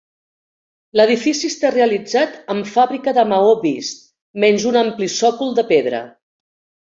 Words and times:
L'edifici 0.99 1.49
està 1.51 1.69
realitzat 1.75 2.39
amb 2.53 2.71
fàbrica 2.77 3.13
de 3.19 3.27
maó 3.33 3.53
vist, 3.67 4.01
menys 4.45 4.67
un 4.71 4.81
ampli 4.83 5.11
sòcol 5.19 5.55
de 5.61 5.67
pedra. 5.75 6.03